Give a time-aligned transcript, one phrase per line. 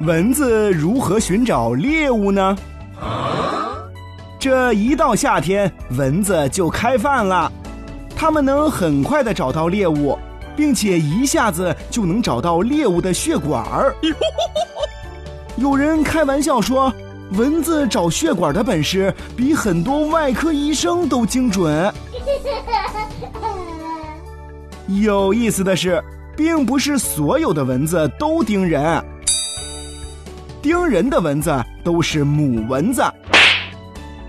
[0.00, 2.56] 蚊子如何寻找猎物呢？
[4.38, 7.50] 这一到夏天，蚊子就开饭了。
[8.14, 10.16] 它们能很快的找到猎物，
[10.56, 13.92] 并且一下子就能找到猎物的血管儿。
[15.56, 16.92] 有人开玩笑说，
[17.32, 21.92] 蚊子找血管的本事比很多外科医生都精准。
[24.86, 26.00] 有意思的是，
[26.36, 29.04] 并不是所有的蚊子都叮人。
[30.60, 33.02] 叮人的蚊子都是母蚊子，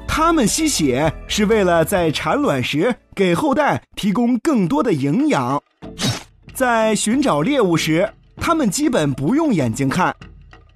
[0.07, 5.61] 它们吸血是为了在产卵时给后代提供更多的营养。
[6.53, 10.15] 在寻找猎物时，它们基本不用眼睛看，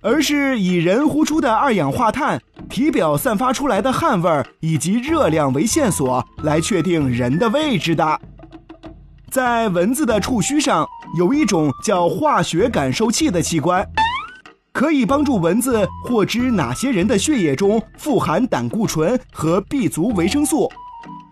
[0.02, 8.20] 而是以人呼出的二氧化碳、体表散发出来的汗味以及热量为线索来确定人的位置的。
[9.30, 13.88] 在蚊子的触须上有一种叫化学感受器的器官。
[14.74, 20.68] 可以帮助蚊子获知哪些人的血液中富含胆固醇和 B 族维生素，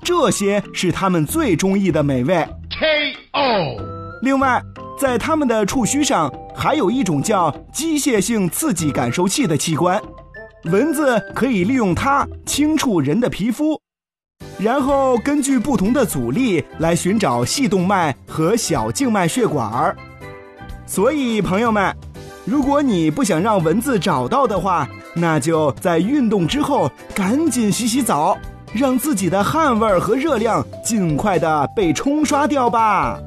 [0.04, 2.48] 这些是它们最中意的美味。
[2.70, 4.20] K.O.
[4.22, 4.62] 另外，
[4.96, 10.00] 在它们的触须上还有一种叫机械性刺激感受器的器官，
[10.66, 13.82] 蚊子可以利用它轻触人的皮肤，
[14.60, 19.98] 然后根据不同的阻力来寻找细动脉和小静脉血管儿。
[20.86, 21.92] 所以，朋友们。
[22.52, 28.38] 如果你不想让蚊子找到的话，那就在运动之后赶紧洗洗澡，
[28.74, 33.18] 让自己的汗味儿和热量尽快的被冲刷掉吧。